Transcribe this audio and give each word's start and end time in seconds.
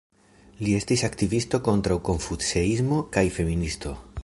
Li 0.63 0.71
estis 0.77 1.03
aktivisto 1.07 1.59
kontraŭ 1.67 1.99
konfuceismo 2.09 3.01
kaj 3.19 3.27
feministo. 3.39 3.97